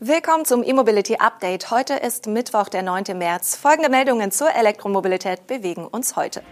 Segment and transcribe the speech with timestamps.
[0.00, 1.72] Willkommen zum E-Mobility Update.
[1.72, 3.18] Heute ist Mittwoch, der 9.
[3.18, 3.56] März.
[3.56, 6.44] Folgende Meldungen zur Elektromobilität bewegen uns heute.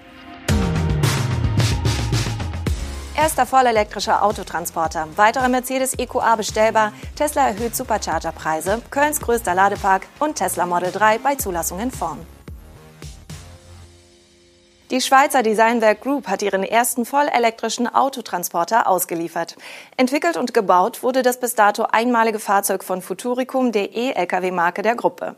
[3.17, 5.07] Erster vollelektrischer Autotransporter.
[5.15, 6.93] Weitere Mercedes EQA bestellbar.
[7.15, 8.83] Tesla erhöht Supercharger-Preise.
[8.91, 12.27] Kölns größter Ladepark und Tesla Model 3 bei Zulassung in Form.
[14.93, 19.57] Die Schweizer Designwerk Group hat ihren ersten vollelektrischen Autotransporter ausgeliefert.
[19.97, 25.35] Entwickelt und gebaut wurde das bis dato einmalige Fahrzeug von Futuricum, der E-Lkw-Marke der Gruppe.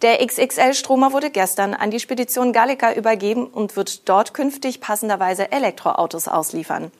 [0.00, 6.26] Der XXL-Stromer wurde gestern an die Spedition Gallica übergeben und wird dort künftig passenderweise Elektroautos
[6.26, 6.90] ausliefern.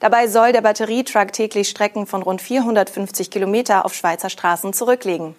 [0.00, 5.36] Dabei soll der Batterietruck täglich Strecken von rund 450 Kilometer auf Schweizer Straßen zurücklegen.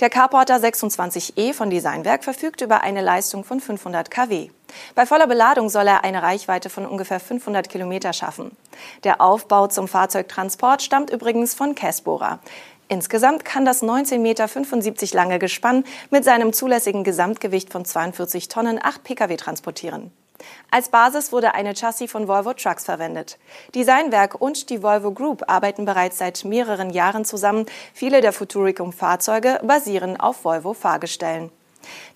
[0.00, 4.50] Der Carporter 26e von Designwerk verfügt über eine Leistung von 500 kW.
[4.94, 8.56] Bei voller Beladung soll er eine Reichweite von ungefähr 500 Kilometer schaffen.
[9.04, 12.40] Der Aufbau zum Fahrzeugtransport stammt übrigens von Kessbohrer.
[12.88, 19.02] Insgesamt kann das 19,75 Meter lange Gespann mit seinem zulässigen Gesamtgewicht von 42 Tonnen 8
[19.02, 20.12] Pkw transportieren.
[20.70, 23.38] Als Basis wurde eine Chassis von Volvo Trucks verwendet.
[23.74, 27.66] Designwerk und die Volvo Group arbeiten bereits seit mehreren Jahren zusammen.
[27.94, 31.50] Viele der Futuricum-Fahrzeuge basieren auf Volvo-Fahrgestellen.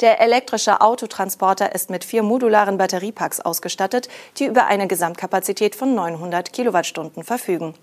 [0.00, 6.53] Der elektrische Autotransporter ist mit vier modularen Batteriepacks ausgestattet, die über eine Gesamtkapazität von 900
[6.53, 7.75] Kilowattstunden verfügen.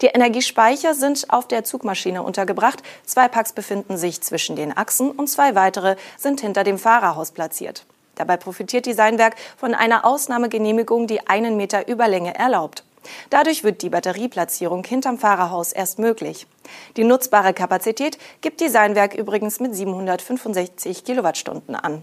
[0.00, 2.82] Die Energiespeicher sind auf der Zugmaschine untergebracht.
[3.04, 7.84] Zwei Packs befinden sich zwischen den Achsen und zwei weitere sind hinter dem Fahrerhaus platziert.
[8.14, 12.85] Dabei profitiert Designwerk von einer Ausnahmegenehmigung, die einen Meter Überlänge erlaubt.
[13.30, 16.46] Dadurch wird die Batterieplatzierung hinterm Fahrerhaus erst möglich.
[16.96, 22.02] Die nutzbare Kapazität gibt Designwerk übrigens mit 765 Kilowattstunden an.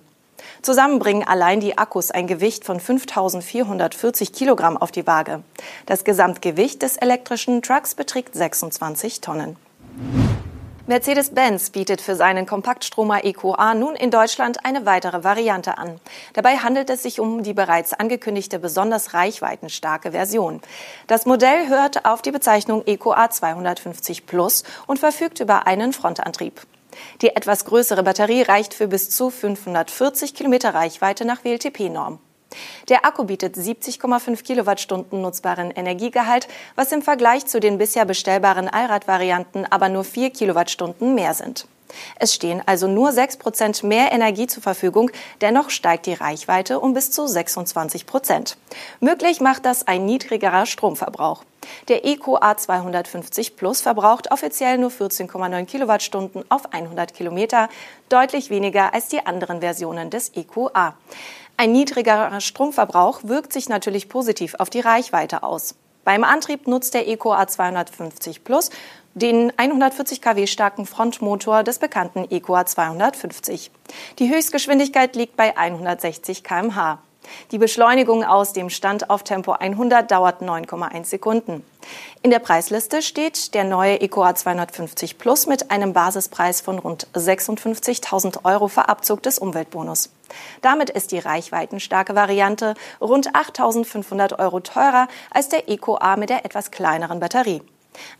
[0.61, 5.43] Zusammen bringen allein die Akkus ein Gewicht von 5440 Kilogramm auf die Waage.
[5.85, 9.57] Das Gesamtgewicht des elektrischen Trucks beträgt 26 Tonnen.
[10.85, 16.01] Mercedes-Benz bietet für seinen Kompaktstromer EQA nun in Deutschland eine weitere Variante an.
[16.33, 20.59] Dabei handelt es sich um die bereits angekündigte besonders reichweitenstarke Version.
[21.07, 26.59] Das Modell hört auf die Bezeichnung EQA 250 Plus und verfügt über einen Frontantrieb.
[27.21, 32.19] Die etwas größere Batterie reicht für bis zu 540 Kilometer Reichweite nach WLTP-Norm.
[32.89, 39.65] Der Akku bietet 70,5 Kilowattstunden nutzbaren Energiegehalt, was im Vergleich zu den bisher bestellbaren Allradvarianten
[39.71, 41.67] aber nur 4 Kilowattstunden mehr sind.
[42.19, 45.11] Es stehen also nur 6 Prozent mehr Energie zur Verfügung,
[45.41, 48.57] dennoch steigt die Reichweite um bis zu 26 Prozent.
[48.99, 51.43] Möglich macht das ein niedrigerer Stromverbrauch.
[51.87, 57.69] Der EcoA 250 Plus verbraucht offiziell nur 14,9 Kilowattstunden auf 100 Kilometer,
[58.09, 60.95] deutlich weniger als die anderen Versionen des EcoA.
[61.55, 65.75] Ein niedrigerer Stromverbrauch wirkt sich natürlich positiv auf die Reichweite aus.
[66.03, 68.69] Beim Antrieb nutzt der EcoA 250 Plus
[69.15, 73.71] den 140 kW starken Frontmotor des bekannten EcoA 250.
[74.19, 76.99] Die Höchstgeschwindigkeit liegt bei 160 kmh.
[77.51, 81.63] Die Beschleunigung aus dem Stand auf Tempo 100 dauert 9,1 Sekunden.
[82.21, 88.45] In der Preisliste steht der neue EcoA 250 Plus mit einem Basispreis von rund 56.000
[88.45, 90.09] Euro vor Abzug des Umweltbonus.
[90.61, 96.71] Damit ist die reichweitenstarke Variante rund 8.500 Euro teurer als der EcoA mit der etwas
[96.71, 97.61] kleineren Batterie.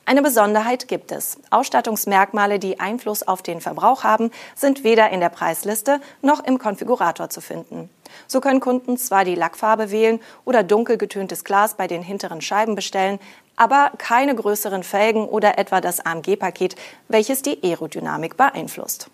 [0.06, 1.38] Eine Besonderheit gibt es.
[1.50, 7.30] Ausstattungsmerkmale, die Einfluss auf den Verbrauch haben, sind weder in der Preisliste noch im Konfigurator
[7.30, 7.90] zu finden.
[8.28, 12.75] So können Kunden zwar die Lackfarbe wählen oder dunkel getöntes Glas bei den hinteren Scheiben
[12.75, 13.19] bestellen,
[13.56, 16.75] aber keine größeren Felgen oder etwa das AMG-Paket,
[17.07, 19.09] welches die Aerodynamik beeinflusst.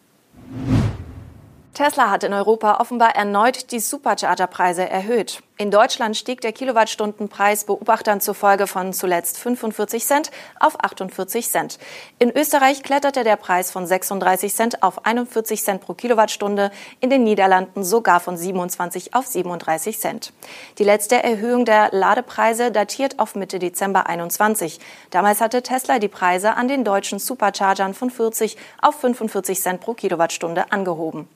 [1.79, 5.41] Tesla hat in Europa offenbar erneut die Supercharger-Preise erhöht.
[5.57, 11.79] In Deutschland stieg der Kilowattstundenpreis Beobachtern zufolge von zuletzt 45 Cent auf 48 Cent.
[12.17, 17.23] In Österreich kletterte der Preis von 36 Cent auf 41 Cent pro Kilowattstunde, in den
[17.23, 20.33] Niederlanden sogar von 27 auf 37 Cent.
[20.79, 24.81] Die letzte Erhöhung der Ladepreise datiert auf Mitte Dezember 21.
[25.11, 29.93] Damals hatte Tesla die Preise an den deutschen Superchargern von 40 auf 45 Cent pro
[29.93, 31.29] Kilowattstunde angehoben.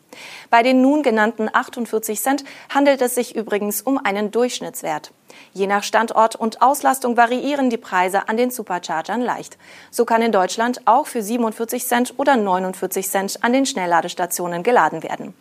[0.50, 5.12] Bei den nun genannten 48 Cent handelt es sich übrigens um einen Durchschnittswert.
[5.54, 9.57] Je nach Standort und Auslastung variieren die Preise an den Superchargern leicht.
[9.92, 15.04] So kann in Deutschland auch für 47 Cent oder 49 Cent an den Schnellladestationen geladen
[15.04, 15.33] werden.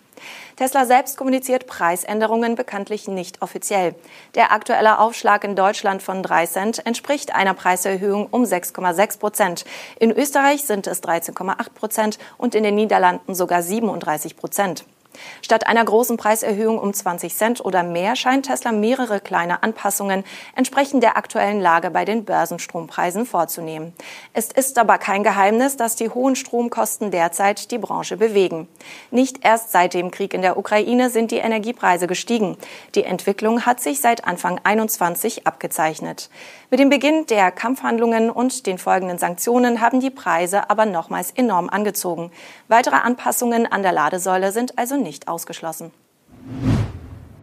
[0.56, 3.94] Tesla selbst kommuniziert Preisänderungen bekanntlich nicht offiziell.
[4.34, 9.64] Der aktuelle Aufschlag in Deutschland von 3 Cent entspricht einer Preiserhöhung um 6,6 Prozent.
[9.98, 14.84] In Österreich sind es 13,8 Prozent und in den Niederlanden sogar 37 Prozent.
[15.42, 20.24] Statt einer großen Preiserhöhung um 20 Cent oder mehr scheint Tesla mehrere kleine Anpassungen
[20.56, 23.92] entsprechend der aktuellen Lage bei den Börsenstrompreisen vorzunehmen.
[24.32, 28.68] Es ist aber kein Geheimnis, dass die hohen Stromkosten derzeit die Branche bewegen.
[29.10, 32.56] Nicht erst seit dem Krieg in der Ukraine sind die Energiepreise gestiegen.
[32.94, 36.30] Die Entwicklung hat sich seit Anfang 21 abgezeichnet.
[36.70, 41.68] Mit dem Beginn der Kampfhandlungen und den folgenden Sanktionen haben die Preise aber nochmals enorm
[41.68, 42.30] angezogen.
[42.68, 45.92] Weitere Anpassungen an der Ladesäule sind also nicht ausgeschlossen.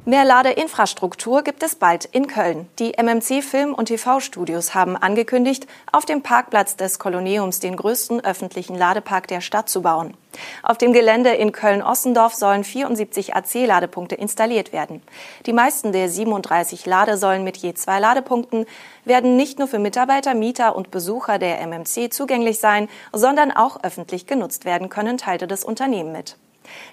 [0.10, 2.68] Mehr Ladeinfrastruktur gibt es bald in Köln.
[2.80, 8.76] Die MMC Film- und TV-Studios haben angekündigt, auf dem Parkplatz des Koloniums den größten öffentlichen
[8.76, 10.18] Ladepark der Stadt zu bauen.
[10.64, 15.04] Auf dem Gelände in Köln-Ossendorf sollen 74 AC-Ladepunkte installiert werden.
[15.46, 18.66] Die meisten der 37 Ladesäulen mit je zwei Ladepunkten
[19.06, 24.26] werden nicht nur für Mitarbeiter, Mieter und Besucher der MMC zugänglich sein, sondern auch öffentlich
[24.26, 26.36] genutzt werden können, teilte das Unternehmen mit.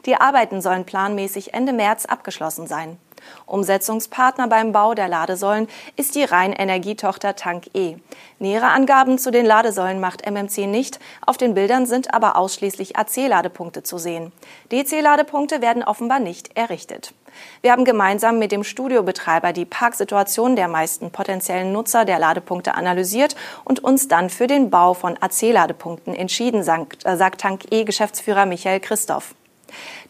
[0.07, 2.99] Die Arbeiten sollen planmäßig Ende März abgeschlossen sein.
[3.47, 7.97] Umsetzungspartner beim Bau der Ladesäulen ist die Rheinenergietochter Tank E.
[8.39, 10.99] Nähere Angaben zu den Ladesäulen macht MMC nicht.
[11.25, 14.33] Auf den Bildern sind aber ausschließlich AC-Ladepunkte zu sehen.
[14.73, 17.15] DC-Ladepunkte werden offenbar nicht errichtet.
[17.61, 23.37] Wir haben gemeinsam mit dem Studiobetreiber die Parksituation der meisten potenziellen Nutzer der Ladepunkte analysiert
[23.65, 28.81] und uns dann für den Bau von AC-Ladepunkten entschieden, sagt, äh, sagt Tank E-Geschäftsführer Michael
[28.81, 29.35] Christoph.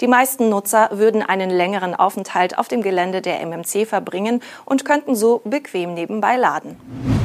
[0.01, 5.15] Die meisten Nutzer würden einen längeren Aufenthalt auf dem Gelände der MMC verbringen und könnten
[5.15, 7.16] so bequem nebenbei laden.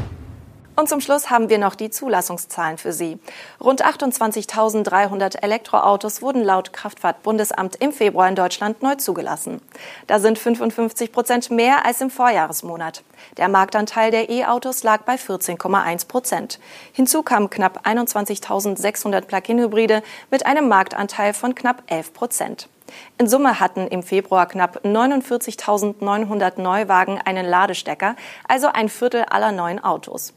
[0.76, 3.20] Und zum Schluss haben wir noch die Zulassungszahlen für Sie.
[3.60, 9.62] Rund 28.300 Elektroautos wurden laut Kraftfahrtbundesamt im Februar in Deutschland neu zugelassen.
[10.08, 13.04] Da sind 55 Prozent mehr als im Vorjahresmonat.
[13.38, 16.60] Der Marktanteil der E-Autos lag bei 14,1 Prozent.
[16.94, 20.02] Hinzu kamen knapp 21.600 Plug-in-Hybride
[20.32, 22.70] mit einem Marktanteil von knapp 11 Prozent.
[23.18, 28.16] In Summe hatten im Februar knapp 49.900 Neuwagen einen Ladestecker,
[28.48, 30.34] also ein Viertel aller neuen Autos.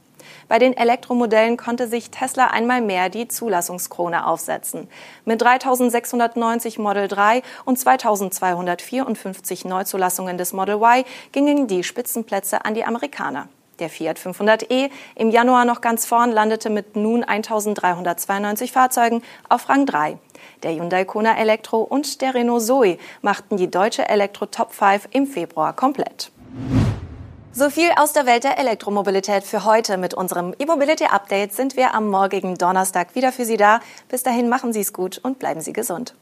[0.48, 4.88] Bei den Elektromodellen konnte sich Tesla einmal mehr die Zulassungskrone aufsetzen.
[5.24, 12.84] Mit 3690 Model 3 und 2254 Neuzulassungen des Model Y gingen die Spitzenplätze an die
[12.84, 13.48] Amerikaner.
[13.80, 19.86] Der Fiat 500e, im Januar noch ganz vorn, landete mit nun 1392 Fahrzeugen auf Rang
[19.86, 20.18] 3.
[20.62, 25.26] Der Hyundai Kona Elektro und der Renault Zoe machten die deutsche Elektro Top 5 im
[25.26, 26.30] Februar komplett.
[27.56, 29.96] So viel aus der Welt der Elektromobilität für heute.
[29.96, 33.78] Mit unserem E-Mobility Update sind wir am morgigen Donnerstag wieder für Sie da.
[34.08, 36.16] Bis dahin machen Sie es gut und bleiben Sie gesund.